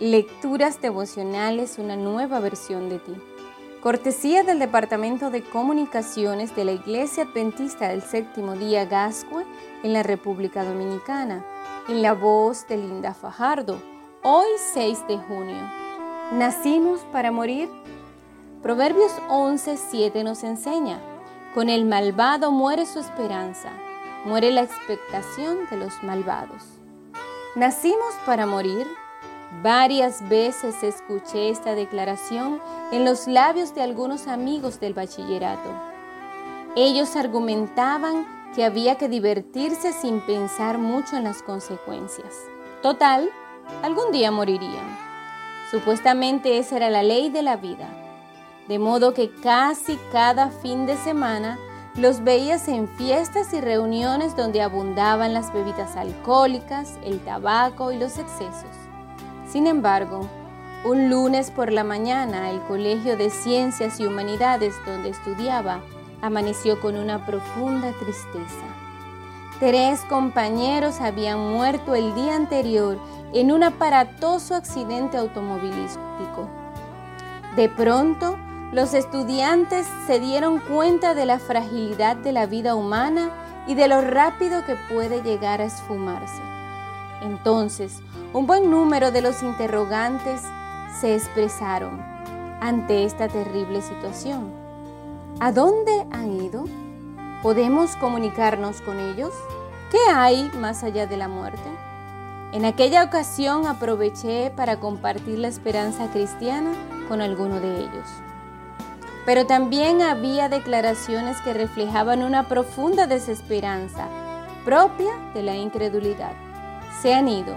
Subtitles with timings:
[0.00, 3.12] Lecturas devocionales, una nueva versión de ti.
[3.82, 9.44] Cortesía del Departamento de Comunicaciones de la Iglesia Adventista del Séptimo Día Gascue
[9.82, 11.44] en la República Dominicana,
[11.86, 13.78] en la voz de Linda Fajardo,
[14.22, 15.70] hoy 6 de junio.
[16.32, 17.68] ¿Nacimos para morir?
[18.62, 20.98] Proverbios 11:7 nos enseña,
[21.54, 23.68] con el malvado muere su esperanza,
[24.24, 26.64] muere la expectación de los malvados.
[27.54, 28.86] ¿Nacimos para morir?
[29.62, 32.60] Varias veces escuché esta declaración
[32.92, 35.68] en los labios de algunos amigos del bachillerato.
[36.76, 42.32] Ellos argumentaban que había que divertirse sin pensar mucho en las consecuencias.
[42.80, 43.28] Total,
[43.82, 44.96] algún día morirían.
[45.70, 47.88] Supuestamente esa era la ley de la vida.
[48.68, 51.58] De modo que casi cada fin de semana
[51.96, 58.16] los veías en fiestas y reuniones donde abundaban las bebidas alcohólicas, el tabaco y los
[58.16, 58.89] excesos.
[59.50, 60.28] Sin embargo,
[60.84, 65.80] un lunes por la mañana el Colegio de Ciencias y Humanidades donde estudiaba
[66.22, 68.64] amaneció con una profunda tristeza.
[69.58, 72.96] Tres compañeros habían muerto el día anterior
[73.34, 76.48] en un aparatoso accidente automovilístico.
[77.56, 78.38] De pronto,
[78.72, 83.30] los estudiantes se dieron cuenta de la fragilidad de la vida humana
[83.66, 86.49] y de lo rápido que puede llegar a esfumarse.
[87.22, 88.00] Entonces,
[88.32, 90.42] un buen número de los interrogantes
[91.00, 92.00] se expresaron
[92.60, 94.52] ante esta terrible situación.
[95.40, 96.64] ¿A dónde han ido?
[97.42, 99.32] ¿Podemos comunicarnos con ellos?
[99.90, 101.68] ¿Qué hay más allá de la muerte?
[102.52, 106.72] En aquella ocasión aproveché para compartir la esperanza cristiana
[107.08, 108.08] con alguno de ellos.
[109.24, 114.08] Pero también había declaraciones que reflejaban una profunda desesperanza
[114.64, 116.32] propia de la incredulidad
[117.00, 117.56] se han ido,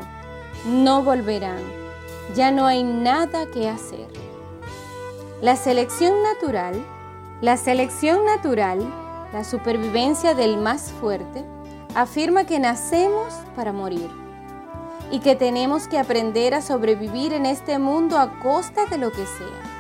[0.66, 1.62] no volverán,
[2.36, 4.08] ya no hay nada que hacer.
[5.42, 6.84] La selección natural,
[7.42, 8.80] la selección natural,
[9.34, 11.44] la supervivencia del más fuerte,
[11.96, 14.10] afirma que nacemos para morir
[15.12, 19.26] y que tenemos que aprender a sobrevivir en este mundo a costa de lo que
[19.26, 19.74] sea.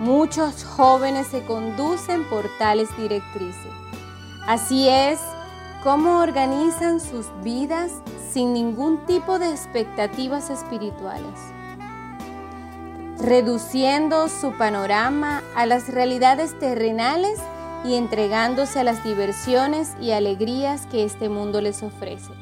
[0.00, 3.72] Muchos jóvenes se conducen por tales directrices.
[4.46, 5.20] Así es
[5.86, 7.92] como organizan sus vidas
[8.32, 11.38] sin ningún tipo de expectativas espirituales,
[13.20, 17.38] reduciendo su panorama a las realidades terrenales
[17.84, 22.32] y entregándose a las diversiones y alegrías que este mundo les ofrece.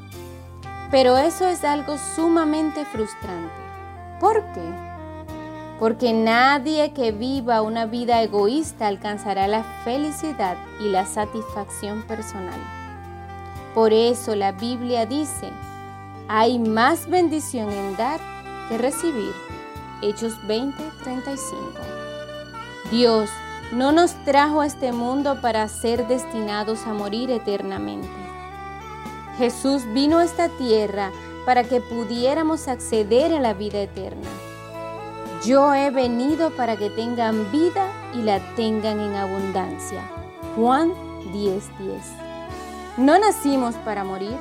[0.91, 3.53] Pero eso es algo sumamente frustrante.
[4.21, 4.65] ¿Por qué?
[5.78, 12.84] Porque nadie que viva una vida egoísta alcanzará la felicidad y la satisfacción personal.
[13.75, 15.51] Por eso la Biblia dice,
[16.29, 18.21] hay más bendición en dar
[18.69, 19.33] que recibir.
[20.01, 21.41] Hechos 20:35.
[22.91, 23.29] Dios
[23.73, 28.09] no nos trajo a este mundo para ser destinados a morir eternamente.
[29.39, 31.11] Jesús vino a esta tierra
[31.45, 34.29] para que pudiéramos acceder a la vida eterna.
[35.45, 40.03] Yo he venido para que tengan vida y la tengan en abundancia.
[40.56, 40.93] Juan
[41.33, 42.24] 10:10.
[42.97, 44.37] No nacimos para morir,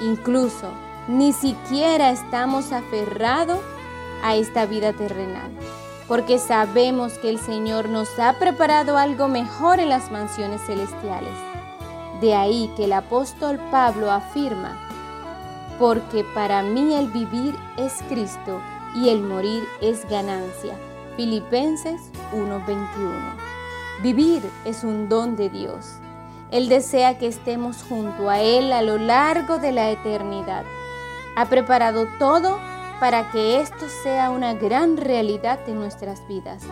[0.00, 0.72] incluso
[1.06, 3.60] ni siquiera estamos aferrados
[4.24, 5.52] a esta vida terrenal,
[6.08, 11.32] porque sabemos que el Señor nos ha preparado algo mejor en las mansiones celestiales.
[12.20, 14.76] De ahí que el apóstol Pablo afirma,
[15.78, 18.60] porque para mí el vivir es Cristo
[18.96, 20.74] y el morir es ganancia.
[21.16, 22.00] Filipenses
[22.32, 23.36] 1:21.
[24.02, 26.00] Vivir es un don de Dios.
[26.50, 30.64] Él desea que estemos junto a Él a lo largo de la eternidad
[31.38, 32.58] ha preparado todo
[32.98, 36.64] para que esto sea una gran realidad en nuestras vidas.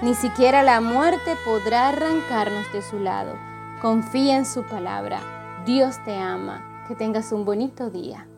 [0.00, 3.36] Ni siquiera la muerte podrá arrancarnos de su lado.
[3.80, 5.64] Confía en su palabra.
[5.66, 6.84] Dios te ama.
[6.86, 8.28] Que tengas un bonito día.